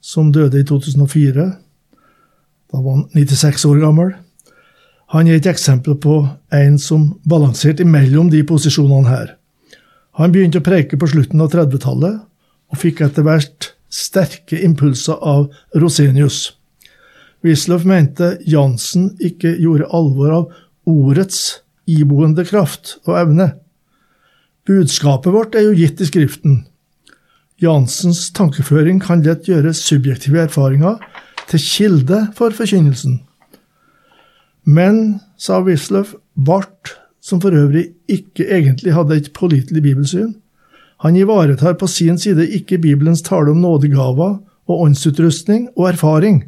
som 0.00 0.32
døde 0.32 0.60
i 0.60 0.66
2004, 0.66 1.46
da 2.70 2.80
var 2.80 2.96
han 2.96 3.06
96 3.14 3.64
år 3.70 3.80
gammel, 3.84 4.12
han 5.10 5.26
er 5.26 5.40
et 5.40 5.48
eksempel 5.50 5.96
på 5.98 6.20
en 6.54 6.76
som 6.78 7.08
balanserte 7.26 7.82
imellom 7.82 8.28
de 8.30 8.44
posisjonene 8.46 9.10
her. 9.10 9.32
Han 10.20 10.30
begynte 10.30 10.60
å 10.60 10.66
preike 10.66 10.98
på 11.00 11.08
slutten 11.10 11.42
av 11.42 11.50
30-tallet, 11.50 12.20
og 12.70 12.78
fikk 12.78 13.02
etter 13.02 13.26
hvert 13.26 13.72
sterke 13.90 14.60
impulser 14.62 15.18
av 15.18 15.48
Rosenius. 15.74 16.52
Wisløff 17.42 17.86
mente 17.88 18.36
Jansen 18.46 19.10
ikke 19.18 19.56
gjorde 19.58 19.88
alvor 19.96 20.34
av 20.36 20.44
ordets 20.88 21.60
iboende 21.90 22.44
kraft 22.48 22.98
og 23.06 23.16
evne. 23.20 23.52
Budskapet 24.68 25.34
vårt 25.34 25.56
er 25.58 25.66
jo 25.68 25.76
gitt 25.76 26.00
i 26.00 26.08
Skriften. 26.08 26.60
Jansens 27.60 28.30
tankeføring 28.36 29.00
kan 29.02 29.24
lett 29.24 29.48
gjøre 29.48 29.74
subjektive 29.76 30.46
erfaringer 30.46 31.00
til 31.50 31.60
kilde 31.64 32.20
for 32.36 32.54
forkynnelsen. 32.56 33.20
Men, 34.64 35.20
sa 35.40 35.60
Wisløff, 35.64 36.14
Barth, 36.36 36.96
som 37.20 37.40
for 37.40 37.52
øvrig 37.56 37.90
ikke 38.08 38.46
egentlig 38.46 38.94
hadde 38.94 39.16
et 39.16 39.32
pålitelig 39.36 39.82
bibelsyn, 39.82 40.34
han 41.00 41.16
ivaretar 41.16 41.78
på 41.80 41.86
sin 41.88 42.18
side 42.20 42.44
ikke 42.48 42.78
Bibelens 42.78 43.22
tale 43.24 43.50
om 43.50 43.60
nådegaver 43.60 44.38
og 44.68 44.80
åndsutrustning 44.80 45.68
og 45.76 45.88
erfaring, 45.88 46.44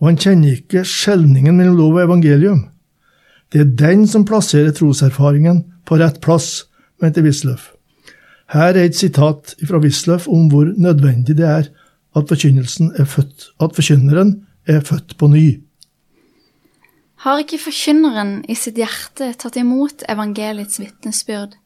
og 0.00 0.08
han 0.08 0.20
kjenner 0.20 0.56
ikke 0.56 0.84
skjelningen 0.88 1.56
mellom 1.56 1.76
lov 1.76 1.98
og 1.98 2.04
evangelium. 2.06 2.62
Det 3.52 3.60
er 3.60 3.76
den 3.80 4.06
som 4.06 4.26
plasserer 4.28 4.74
troserfaringen 4.76 5.62
på 5.88 5.96
rett 6.00 6.20
plass, 6.24 6.66
mente 7.00 7.22
Wisløff. 7.24 7.72
Her 8.52 8.74
er 8.76 8.88
et 8.88 8.96
sitat 8.96 9.54
fra 9.68 9.80
Wisløff 9.80 10.28
om 10.28 10.48
hvor 10.52 10.68
nødvendig 10.76 11.36
det 11.36 11.46
er 11.46 11.68
at, 12.16 12.32
er 12.32 13.04
født, 13.04 13.48
at 13.60 13.74
forkynneren 13.76 14.46
er 14.66 14.80
født 14.80 15.16
på 15.18 15.28
ny. 15.28 15.60
Har 17.24 17.40
ikke 17.42 17.58
forkynneren 17.58 18.44
i 18.48 18.54
sitt 18.54 18.78
hjerte 18.78 19.32
tatt 19.34 19.56
imot 19.58 20.04
evangeliets 20.08 20.78
vitnesbyrd, 20.80 21.56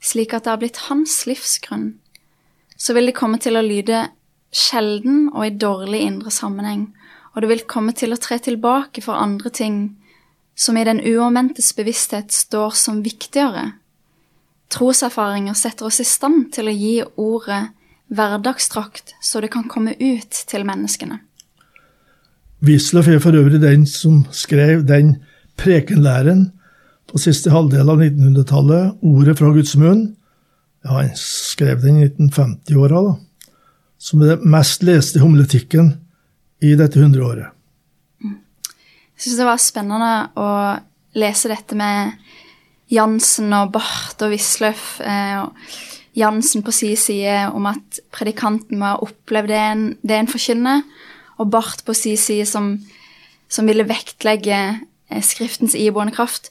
slik 0.00 0.34
at 0.34 0.44
det 0.44 0.52
har 0.52 0.60
blitt 0.60 0.82
hans 0.88 1.14
livsgrunn, 1.26 1.94
så 2.76 2.94
vil 2.96 3.08
det 3.08 3.16
komme 3.16 3.40
til 3.40 3.56
å 3.56 3.64
lyde 3.64 4.08
sjelden 4.52 5.30
og 5.32 5.46
i 5.46 5.54
dårlig 5.56 6.02
indre 6.04 6.32
sammenheng, 6.34 6.90
og 7.34 7.42
det 7.42 7.50
vil 7.52 7.66
komme 7.70 7.94
til 7.96 8.12
å 8.12 8.20
tre 8.20 8.38
tilbake 8.42 9.02
for 9.04 9.16
andre 9.16 9.52
ting 9.54 9.80
som 10.54 10.76
i 10.76 10.84
den 10.84 11.00
uomvendtes 11.00 11.72
bevissthet 11.76 12.32
står 12.32 12.76
som 12.76 13.02
viktigere. 13.02 13.72
Troserfaringer 14.70 15.56
setter 15.58 15.88
oss 15.88 16.00
i 16.00 16.06
stand 16.06 16.50
til 16.54 16.70
å 16.70 16.74
gi 16.74 16.94
ordet 17.18 17.62
hverdagsdrakt 18.10 19.14
så 19.22 19.40
det 19.42 19.50
kan 19.54 19.68
komme 19.70 19.96
ut 19.98 20.44
til 20.50 20.66
menneskene. 20.66 21.20
Wisløff 22.60 23.08
er 23.08 23.22
for 23.24 23.36
øvrig 23.36 23.62
den 23.62 23.86
som 23.88 24.24
skrev 24.36 24.84
den 24.86 25.16
prekenlæren 25.60 26.50
på 27.10 27.18
siste 27.18 27.50
halvdel 27.50 27.88
av 27.88 28.02
1900-tallet, 28.02 29.00
'Ordet 29.02 29.38
fra 29.38 29.50
Guds 29.54 29.74
munn'. 29.76 30.14
Ja, 30.84 31.00
han 31.00 31.10
skrev 31.16 31.82
den 31.82 31.96
i 32.02 32.06
1950-åra, 32.08 33.00
da. 33.08 33.14
Som 33.98 34.22
er 34.22 34.36
det 34.36 34.46
mest 34.48 34.84
leste 34.86 35.20
homiletikken 35.20 35.94
i 36.62 36.76
dette 36.76 37.00
hundreåret. 37.00 37.50
Jeg 39.20 39.26
syns 39.26 39.36
det 39.36 39.44
var 39.50 39.58
spennende 39.60 40.12
å 40.40 40.50
lese 41.20 41.50
dette 41.50 41.76
med 41.76 42.14
Jansen 42.88 43.52
og 43.52 43.74
Barth 43.74 44.24
og 44.24 44.30
Wisløff. 44.32 44.94
Eh, 45.04 45.42
Jansen 46.16 46.64
på 46.64 46.72
sin 46.72 46.96
side 46.96 47.34
om 47.52 47.68
at 47.68 47.98
predikanten 48.16 48.80
må 48.80 48.94
ha 48.94 49.02
opplevd 49.04 49.52
det 49.52 49.58
en, 49.60 49.82
det 50.00 50.16
en 50.16 50.30
forkynner, 50.30 50.80
og 51.36 51.50
Barth 51.52 51.84
på 51.84 51.92
sin 51.92 52.16
side 52.16 52.46
som, 52.48 52.70
som 53.44 53.68
ville 53.68 53.84
vektlegge 53.84 54.56
eh, 54.56 55.20
Skriftens 55.20 55.76
iboende 55.76 56.16
kraft. 56.16 56.48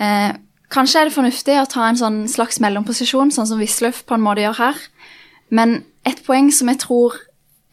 Eh, 0.00 0.32
kanskje 0.72 1.02
er 1.02 1.10
det 1.10 1.16
fornuftig 1.18 1.60
å 1.60 1.68
ta 1.68 1.90
en 1.90 2.00
sånn 2.00 2.22
slags 2.24 2.56
mellomposisjon, 2.64 3.34
sånn 3.36 3.52
som 3.52 3.60
Wisløff 3.60 4.00
på 4.08 4.16
en 4.16 4.24
måte 4.24 4.46
gjør 4.46 4.62
her. 4.62 4.80
Men 5.52 5.82
et 6.08 6.24
poeng 6.24 6.48
som 6.56 6.72
jeg 6.72 6.80
tror 6.88 7.20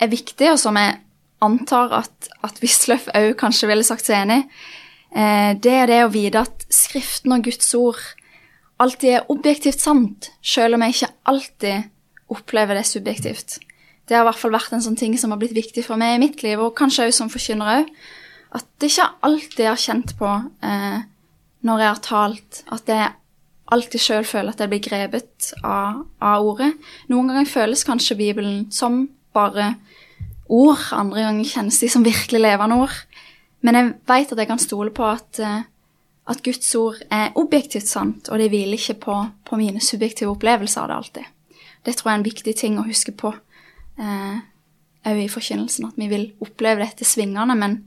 er 0.04 0.12
viktig, 0.12 0.52
og 0.52 0.60
som 0.60 0.76
jeg 0.76 1.00
antar 1.46 1.94
at, 2.02 2.30
at 2.46 2.60
Wisløff 2.64 3.08
òg 3.16 3.34
kanskje 3.40 3.70
ville 3.72 3.86
sagt 3.88 4.08
seg 4.08 4.24
enig 4.24 4.42
eh, 5.16 5.54
det 5.56 5.76
er 5.84 5.92
det 5.92 6.02
å 6.06 6.14
vite 6.14 6.44
at 6.46 6.66
Skriften 6.74 7.36
og 7.36 7.46
Guds 7.48 7.72
ord 7.78 8.02
alltid 8.82 9.12
er 9.16 9.32
objektivt 9.32 9.80
sant, 9.80 10.32
selv 10.44 10.76
om 10.76 10.84
jeg 10.84 10.98
ikke 10.98 11.14
alltid 11.32 11.92
opplever 12.36 12.76
det 12.76 12.86
subjektivt. 12.90 13.60
Det 14.06 14.18
har 14.18 14.26
i 14.26 14.28
hvert 14.28 14.42
fall 14.42 14.54
vært 14.54 14.74
en 14.76 14.84
sånn 14.84 14.98
ting 15.00 15.16
som 15.18 15.32
har 15.34 15.40
blitt 15.42 15.56
viktig 15.56 15.86
for 15.86 15.98
meg 16.02 16.16
i 16.16 16.22
mitt 16.26 16.44
liv, 16.46 16.60
og 16.62 16.76
kanskje 16.78 17.08
også 17.08 17.24
som 17.24 17.32
forkynner 17.32 17.72
òg. 17.80 17.92
At 18.56 18.68
det 18.80 18.92
ikke 18.92 19.08
alltid 19.28 19.70
har 19.70 19.82
kjent 19.82 20.14
på 20.20 20.32
eh, 20.68 21.00
når 21.66 21.82
jeg 21.82 21.92
har 21.92 22.04
talt, 22.06 22.62
at 22.76 22.92
jeg 22.92 23.14
alltid 23.74 24.02
sjøl 24.02 24.28
føler 24.30 24.54
at 24.54 24.62
jeg 24.62 24.72
blir 24.72 24.84
grepet 24.86 25.52
av, 25.66 26.04
av, 26.22 26.46
ordet. 26.46 26.72
Noen 27.10 27.32
ganger 27.32 27.50
føles 27.50 27.86
kanskje 27.88 28.18
Bibelen 28.20 28.68
som 28.74 29.08
bare 29.36 29.74
ord, 30.46 30.82
andre 30.94 31.24
ganger 31.26 31.48
kjennes 31.50 31.80
de 31.82 31.90
som 31.90 32.06
virkelig 32.06 32.42
levende 32.42 32.78
ord. 32.86 32.98
Men 33.66 33.80
jeg 33.80 33.94
veit 34.08 34.32
at 34.32 34.42
jeg 34.42 34.50
kan 34.50 34.62
stole 34.62 34.94
på 34.94 35.08
at 35.08 35.42
eh, 35.42 35.64
at 36.26 36.42
Guds 36.44 36.76
ord 36.76 36.98
er 37.14 37.36
objektivt 37.38 37.88
sant, 37.88 38.30
og 38.30 38.42
det 38.42 38.50
hviler 38.50 38.80
ikke 38.80 38.98
på, 39.06 39.16
på, 39.46 39.58
mine 39.62 39.82
subjektive 39.82 40.32
opplevelser 40.34 40.82
av 40.82 40.90
det 40.90 40.96
alltid. 40.96 41.60
Det 41.86 41.94
tror 41.96 42.10
jeg 42.10 42.16
er 42.16 42.22
en 42.22 42.26
viktig 42.26 42.56
ting 42.58 42.80
å 42.82 42.86
huske 42.88 43.14
på 43.14 43.30
òg 43.30 44.02
eh, 44.02 45.20
i 45.22 45.30
forkynnelsen, 45.30 45.92
at 45.92 46.00
vi 46.02 46.10
vil 46.10 46.26
oppleve 46.42 46.82
dette 46.82 47.06
svingende, 47.06 47.54
men, 47.60 47.78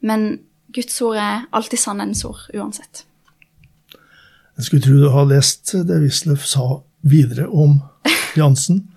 men 0.00 0.24
Guds 0.72 0.96
ord 1.04 1.20
er 1.20 1.44
alltid 1.52 1.82
sannhetens 1.82 2.24
ord 2.24 2.46
uansett. 2.56 3.04
Jeg 4.56 4.68
skulle 4.68 4.86
tro 4.86 4.96
du 4.96 5.10
har 5.12 5.28
lest 5.28 5.74
det 5.84 6.00
Wisløff 6.00 6.46
sa 6.48 6.80
videre 7.04 7.50
om 7.50 7.82
Jansen. 8.38 8.86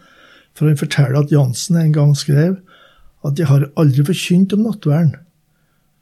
For 0.58 0.70
han 0.70 0.80
forteller 0.80 1.22
at 1.22 1.32
Jansen 1.32 1.78
en 1.78 1.94
gang 1.94 2.16
skrev 2.18 2.58
at 3.26 3.38
'jeg 3.38 3.48
har 3.48 3.70
aldri 3.78 4.04
forkynt 4.04 4.54
om 4.54 4.66
nattverden'. 4.66 5.16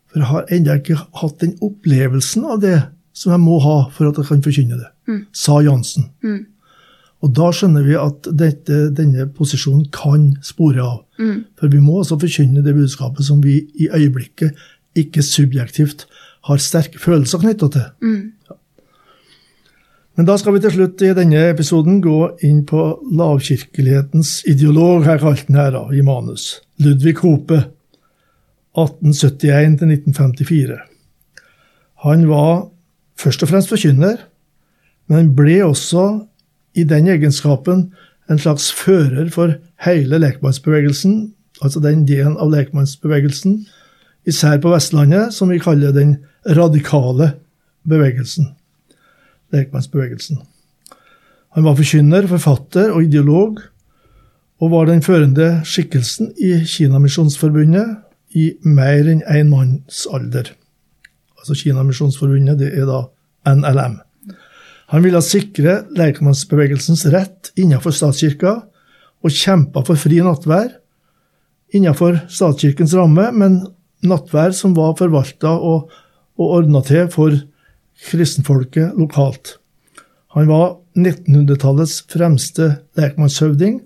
For 0.08 0.20
jeg 0.20 0.28
har 0.28 0.46
ennå 0.50 0.76
ikke 0.80 1.00
hatt 1.22 1.40
den 1.40 1.58
opplevelsen 1.62 2.46
av 2.46 2.62
det 2.62 2.84
som 3.14 3.32
jeg 3.32 3.40
må 3.40 3.60
ha 3.60 3.90
for 3.92 4.08
at 4.10 4.18
jeg 4.18 4.26
kan 4.26 4.44
forkynne 4.44 4.78
det, 4.80 4.92
mm. 5.08 5.26
sa 5.34 5.60
Jansen. 5.64 6.10
Mm. 6.24 6.46
Og 7.24 7.34
da 7.34 7.50
skjønner 7.52 7.84
vi 7.84 7.96
at 7.98 8.28
dette, 8.38 8.90
denne 8.96 9.26
posisjonen 9.28 9.88
kan 9.92 10.38
spore 10.46 10.84
av. 10.84 11.04
Mm. 11.20 11.46
For 11.58 11.72
vi 11.72 11.80
må 11.80 12.00
også 12.02 12.20
forkynne 12.22 12.64
det 12.64 12.76
budskapet 12.76 13.26
som 13.26 13.42
vi 13.44 13.66
i 13.76 13.90
øyeblikket 13.90 14.56
ikke 14.96 15.24
subjektivt 15.24 16.06
har 16.46 16.62
sterke 16.62 17.00
følelser 17.02 17.42
knytta 17.42 17.72
til. 17.74 17.88
Ja. 18.50 18.60
Men 20.16 20.28
da 20.30 20.38
skal 20.40 20.56
vi 20.56 20.62
til 20.64 20.72
slutt 20.72 21.02
i 21.04 21.12
denne 21.16 21.42
episoden 21.52 22.00
gå 22.04 22.20
inn 22.48 22.62
på 22.68 22.82
lavkirkelighetens 23.20 24.46
ideolog, 24.48 25.04
her 25.04 25.20
kalt 25.20 25.48
den 25.50 25.60
her 25.60 25.74
da, 25.76 25.84
i 25.92 26.04
manus, 26.06 26.62
Ludvig 26.80 27.18
Hope. 27.20 27.66
1871 28.76 29.84
1954. 29.84 30.80
Han 32.04 32.26
var 32.28 32.66
først 33.20 33.44
og 33.44 33.52
fremst 33.52 33.72
forkynner, 33.72 34.18
men 35.08 35.32
ble 35.38 35.62
også 35.64 36.26
i 36.76 36.84
den 36.88 37.08
egenskapen 37.08 37.88
en 38.32 38.42
slags 38.42 38.68
fører 38.74 39.30
for 39.32 39.56
hele 39.86 40.20
lekmannsbevegelsen, 40.20 41.34
altså 41.62 41.80
den 41.80 42.04
delen 42.10 42.36
av 42.42 42.52
lekmannsbevegelsen, 42.52 43.62
især 44.28 44.60
på 44.60 44.74
Vestlandet, 44.74 45.32
som 45.34 45.52
vi 45.54 45.62
kaller 45.62 45.96
den 45.96 46.18
radikale 46.58 47.32
bevegelsen. 47.88 48.52
Lekmannsbevegelsen. 49.56 50.42
Han 51.56 51.64
var 51.64 51.78
forkynner, 51.80 52.28
forfatter 52.28 52.92
og 52.92 53.06
ideolog, 53.08 53.62
og 54.60 54.72
var 54.72 54.90
den 54.90 55.04
førende 55.04 55.62
skikkelsen 55.68 56.32
i 56.40 56.58
Kinamisjonsforbundet 56.68 58.36
i 58.36 58.50
mer 58.68 59.08
enn 59.08 59.24
én 59.24 59.46
en 59.46 59.52
manns 59.52 60.06
alder. 60.12 60.52
Altså 61.40 61.56
Kinamisjonsforbundet, 61.60 62.60
det 62.60 62.74
er 62.76 62.88
da 62.90 63.06
NLM. 63.56 64.00
Han 64.94 65.04
ville 65.04 65.22
sikre 65.24 65.84
lekmannsbevegelsens 65.98 67.06
rett 67.14 67.52
innenfor 67.58 67.96
statskirka, 67.96 68.58
og 69.26 69.34
kjempa 69.34 69.82
for 69.88 69.98
fri 69.98 70.20
nattvær 70.22 70.70
innenfor 71.74 72.20
statskirkens 72.30 72.94
ramme, 72.98 73.32
men 73.34 73.64
nattvær 74.06 74.54
som 74.54 74.76
var 74.78 74.94
forvalta 75.00 75.56
og, 75.56 75.90
og 76.38 76.56
ordna 76.60 76.84
til 76.86 77.08
for 77.14 77.34
kristenfolket 78.10 78.98
lokalt. 79.00 79.58
Han 80.36 80.50
var 80.52 80.78
1900-tallets 81.00 82.02
fremste 82.12 82.70
lekmannshøvding, 83.00 83.80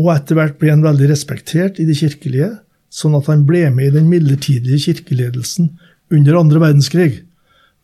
og 0.00 0.10
etter 0.14 0.38
hvert 0.38 0.58
ble 0.58 0.72
han 0.72 0.84
veldig 0.84 1.10
respektert 1.10 1.78
i 1.82 1.86
det 1.88 1.98
kirkelige, 2.00 2.50
sånn 2.90 3.14
at 3.18 3.28
han 3.30 3.44
ble 3.46 3.68
med 3.74 3.90
i 3.90 3.96
den 3.98 4.08
midlertidige 4.10 4.80
kirkeledelsen 4.82 5.70
under 6.10 6.40
andre 6.40 6.62
verdenskrig. 6.62 7.22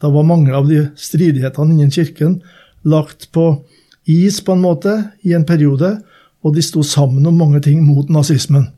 Da 0.02 0.10
var 0.12 0.26
mange 0.26 0.54
av 0.54 0.66
de 0.68 0.88
stridighetene 0.98 1.76
innen 1.76 1.92
kirken 1.94 2.40
lagt 2.86 3.30
på 3.34 3.48
is 4.06 4.40
på 4.42 4.54
en 4.54 4.64
måte 4.64 4.96
i 5.26 5.34
en 5.34 5.46
periode, 5.46 5.96
og 6.42 6.54
de 6.54 6.62
sto 6.62 6.82
sammen 6.86 7.26
om 7.26 7.38
mange 7.38 7.62
ting 7.64 7.82
mot 7.82 8.10
nazismen. 8.12 8.68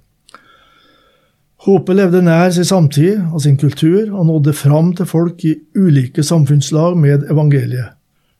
Håpet 1.66 1.96
levde 1.98 2.20
nær 2.22 2.52
sin 2.54 2.66
samtid 2.66 3.24
og 3.32 3.42
sin 3.42 3.56
kultur, 3.58 4.12
og 4.14 4.28
nådde 4.28 4.54
fram 4.54 4.92
til 4.94 5.08
folk 5.10 5.42
i 5.44 5.56
ulike 5.74 6.22
samfunnslag 6.22 6.94
med 6.96 7.26
evangeliet. 7.32 7.96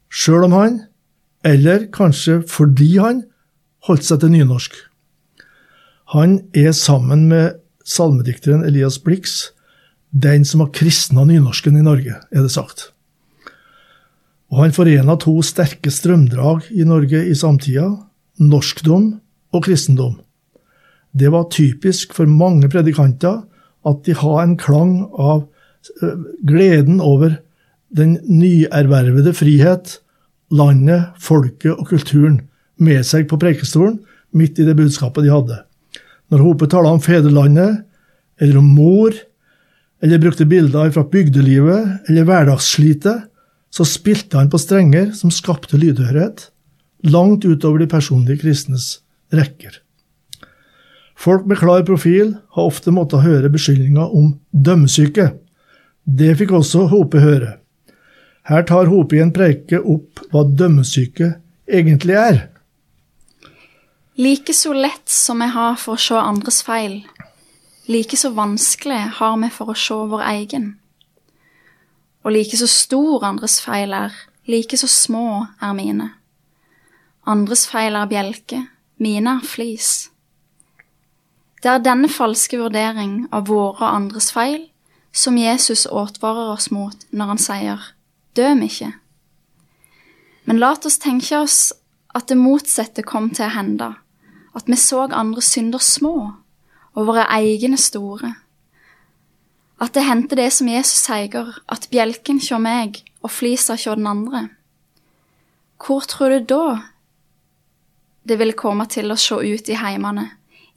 Sjøl 0.08 0.46
om 0.46 0.54
han, 0.54 0.78
eller 1.44 1.88
kanskje 1.92 2.40
fordi 2.48 2.96
han, 3.02 3.24
holdt 3.88 4.06
seg 4.06 4.22
til 4.22 4.32
nynorsk. 4.34 4.74
Han 6.14 6.40
er 6.56 6.72
sammen 6.72 7.26
med 7.28 7.58
salmedikteren 7.84 8.64
Elias 8.64 8.98
Blix 9.02 9.50
den 10.10 10.44
som 10.44 10.62
har 10.62 10.72
kristna 10.72 11.24
nynorsken 11.28 11.76
i 11.76 11.84
Norge, 11.84 12.16
er 12.16 12.44
det 12.44 12.52
sagt. 12.52 12.92
Og 14.48 14.62
han 14.62 14.72
forena 14.72 15.18
to 15.20 15.34
sterke 15.44 15.92
strømdrag 15.92 16.70
i 16.72 16.86
Norge 16.88 17.20
i 17.28 17.34
samtida, 17.36 17.90
norskdom 18.40 19.18
og 19.52 19.64
kristendom. 19.66 20.16
Det 21.12 21.30
var 21.32 21.48
typisk 21.52 22.14
for 22.16 22.30
mange 22.30 22.68
predikanter 22.70 23.42
at 23.88 24.02
de 24.06 24.16
har 24.16 24.42
en 24.42 24.56
klang 24.60 25.06
av 25.14 25.46
gleden 26.46 27.00
over 27.00 27.38
den 27.94 28.18
nyervervede 28.28 29.32
frihet, 29.36 29.98
landet, 30.52 31.14
folket 31.20 31.72
og 31.74 31.88
kulturen 31.88 32.42
med 32.80 33.04
seg 33.06 33.28
på 33.30 33.38
prekestolen, 33.40 33.98
midt 34.36 34.60
i 34.60 34.66
det 34.66 34.76
budskapet 34.76 35.24
de 35.24 35.32
hadde. 35.32 35.56
Når 36.28 36.44
Hope 36.44 36.68
taler 36.68 36.92
om 36.92 37.00
fedrelandet, 37.00 37.84
eller 38.38 38.60
om 38.60 38.68
mor, 38.76 39.16
eller 40.04 40.20
brukte 40.22 40.46
bilder 40.46 40.92
fra 40.94 41.02
bygdelivet 41.10 42.08
eller 42.10 42.28
hverdagsslitet, 42.28 43.24
så 43.72 43.84
spilte 43.84 44.38
han 44.38 44.50
på 44.52 44.60
strenger 44.60 45.10
som 45.16 45.32
skapte 45.34 45.80
lydhørighet, 45.80 46.48
langt 47.08 47.44
utover 47.44 47.82
de 47.82 47.88
personlige 47.90 48.42
kristnes 48.44 49.00
rekker. 49.34 49.80
Folk 51.18 51.46
med 51.50 51.58
klar 51.58 51.82
profil 51.82 52.36
har 52.54 52.68
ofte 52.70 52.92
måttet 52.94 53.24
høre 53.24 53.50
beskyldninger 53.50 54.12
om 54.14 54.36
dømmesyke. 54.54 55.32
Det 56.06 56.36
fikk 56.38 56.52
også 56.60 56.84
Hope 56.92 57.18
høre. 57.18 57.56
Her 58.46 58.62
tar 58.62 58.86
Hope 58.86 59.16
i 59.16 59.22
en 59.24 59.32
preike 59.34 59.80
opp 59.82 60.22
hva 60.30 60.44
dømmesyke 60.46 61.32
egentlig 61.66 62.14
er. 62.14 62.38
Like 64.18 64.54
så 64.54 64.72
lett 64.74 65.10
som 65.10 65.42
vi 65.42 65.48
har 65.52 65.74
for 65.78 65.98
å 65.98 66.02
se 66.02 66.18
andres 66.18 66.62
feil, 66.66 67.00
like 67.90 68.16
så 68.18 68.30
vanskelig 68.34 69.00
har 69.18 69.36
vi 69.42 69.50
for 69.54 69.72
å 69.72 69.76
se 69.78 69.98
vår 70.12 70.22
egen. 70.32 70.68
Og 72.22 72.34
like 72.34 72.58
så 72.58 72.66
stor 72.70 73.26
andres 73.26 73.58
feil 73.62 73.94
er, 73.94 74.14
like 74.46 74.78
så 74.78 74.90
små 74.90 75.46
er 75.62 75.74
mine. 75.74 76.08
Andres 77.26 77.66
feil 77.70 77.98
er 77.98 78.10
bjelke, 78.10 78.62
mine 79.02 79.38
er 79.38 79.46
flis. 79.46 80.08
Det 81.62 81.70
er 81.70 81.82
denne 81.82 82.08
falske 82.10 82.58
vurdering 82.60 83.26
av 83.34 83.48
våre 83.50 83.82
og 83.82 83.94
andres 83.94 84.30
feil 84.34 84.68
som 85.12 85.38
Jesus 85.40 85.86
advarer 85.90 86.52
oss 86.54 86.70
mot 86.70 87.06
når 87.10 87.32
han 87.32 87.40
sier 87.42 87.86
døm 88.38 88.62
ikke. 88.66 88.92
Men 90.46 90.60
la 90.62 90.74
oss 90.76 91.00
tenke 91.02 91.40
oss 91.42 91.72
at 92.14 92.30
det 92.30 92.38
motsatte 92.38 93.02
kom 93.02 93.30
til 93.34 93.48
å 93.48 93.54
hende, 93.56 93.88
at 94.54 94.70
vi 94.70 94.78
så 94.80 95.06
andre 95.08 95.42
synder 95.44 95.82
små 95.82 96.14
og 96.94 97.08
våre 97.10 97.26
egne 97.34 97.78
store. 97.78 98.32
At 99.78 99.94
det 99.94 100.06
hendte 100.06 100.38
det 100.38 100.48
som 100.54 100.70
Jesus 100.70 101.04
sier, 101.06 101.52
at 101.68 101.90
bjelken 101.90 102.40
kjør 102.42 102.62
meg 102.62 103.02
og 103.22 103.30
flisa 103.30 103.76
kjør 103.78 104.00
den 104.00 104.10
andre. 104.10 104.48
Hvor 105.78 106.06
tror 106.10 106.34
du 106.34 106.48
da 106.54 106.64
det 108.28 108.38
vil 108.40 108.56
komme 108.58 108.88
til 108.90 109.12
å 109.12 109.18
se 109.20 109.36
ut 109.38 109.70
i 109.70 109.78
heimene, 109.78 110.26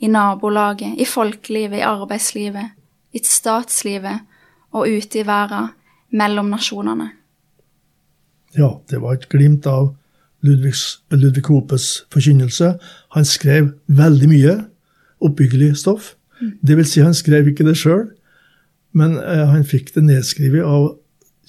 i 0.01 0.09
nabolaget, 0.09 0.97
i 0.97 1.05
folkelivet, 1.05 1.77
i 1.79 1.85
arbeidslivet, 1.85 2.73
i 3.13 3.21
statslivet 3.23 4.25
og 4.71 4.87
ute 4.89 5.21
i 5.21 5.25
verden, 5.27 5.71
mellom 6.11 6.49
nasjonene? 6.51 7.11
Ja, 8.57 8.73
det 8.89 8.99
var 8.99 9.15
et 9.15 9.29
glimt 9.31 9.67
av 9.69 9.93
Ludvigs, 10.43 11.01
Ludvig 11.13 11.45
Hopes 11.47 12.01
forkynnelse. 12.11 12.73
Han 13.15 13.27
skrev 13.27 13.71
veldig 13.87 14.29
mye 14.31 14.55
oppbyggelig 15.21 15.75
stoff. 15.83 16.15
Det 16.41 16.75
vil 16.77 16.87
si, 16.89 17.03
han 17.05 17.15
skrev 17.15 17.51
ikke 17.51 17.67
det 17.67 17.77
sjøl, 17.77 18.07
men 18.97 19.15
eh, 19.21 19.45
han 19.53 19.63
fikk 19.67 19.93
det 19.95 20.03
nedskrevet 20.07 20.65
av 20.65 20.95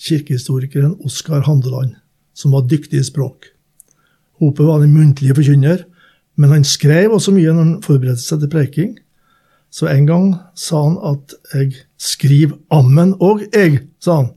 kirkehistorikeren 0.03 0.99
Oskar 1.07 1.47
Handeland, 1.49 1.97
som 2.37 2.53
var 2.55 2.69
dyktig 2.69 3.01
i 3.01 3.07
språk. 3.07 3.49
Hope 4.43 4.67
var 4.67 4.83
den 4.83 4.93
muntlige 4.95 5.35
forkynner, 5.39 5.87
men 6.37 6.51
han 6.51 6.65
skrev 6.65 7.13
også 7.13 7.33
mye 7.35 7.53
når 7.53 7.63
han 7.63 7.83
forberedte 7.85 8.25
seg 8.25 8.41
til 8.43 8.51
preking. 8.53 8.93
Så 9.73 9.89
en 9.89 10.07
gang 10.09 10.35
sa 10.55 10.83
han 10.85 10.99
at 11.01 11.35
'jeg 11.53 11.73
skriver 11.99 12.57
ammen 12.71 13.15
og 13.21 13.41
jeg', 13.53 13.81
sa 14.01 14.17
han, 14.17 14.29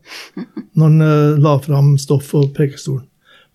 når 0.75 0.85
han 0.85 1.01
uh, 1.01 1.39
la 1.39 1.57
fram 1.57 1.97
stoff 1.97 2.33
og 2.33 2.53
prekestolen. 2.55 3.07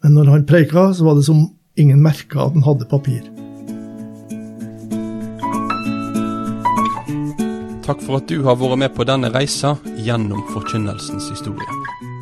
Men 0.03 0.13
når 0.13 0.25
han 0.25 0.47
preika, 0.47 0.93
så 0.93 1.05
var 1.05 1.15
det 1.15 1.25
som 1.25 1.49
ingen 1.77 2.03
merka 2.03 2.41
at 2.45 2.53
han 2.53 2.63
hadde 2.63 2.85
papir. 2.91 3.21
Takk 7.85 8.03
for 8.07 8.17
at 8.17 8.29
du 8.29 8.43
har 8.45 8.57
vært 8.57 8.79
med 8.79 8.89
på 8.95 9.05
denne 9.05 9.35
reisa 9.35 9.77
gjennom 9.99 10.43
forkynnelsens 10.53 11.31
historie. 11.33 11.67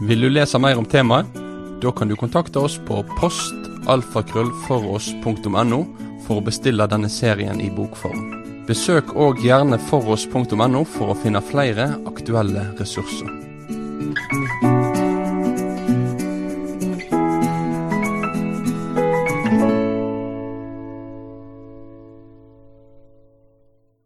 Vil 0.09 0.21
du 0.23 0.29
lese 0.31 0.59
mer 0.59 0.79
om 0.79 0.87
temaet? 0.87 1.27
Da 1.83 1.91
kan 1.93 2.09
du 2.09 2.17
kontakte 2.17 2.59
oss 2.59 2.81
på 2.87 3.05
postalfakrøllfoross.no 3.19 6.08
for 6.29 6.38
å 6.38 6.45
bestille 6.45 6.87
denne 6.93 7.09
serien 7.09 7.61
i 7.64 7.73
bokform. 7.73 8.37
Besøk 8.69 9.14
òg 9.17 9.41
gjerne 9.41 9.81
foross.no 9.88 10.85
for 10.85 11.14
å 11.14 11.21
finne 11.25 11.41
flere 11.41 11.95
aktuelle 12.11 12.69
ressurser. 12.77 13.48